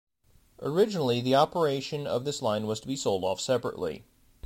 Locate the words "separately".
3.39-4.03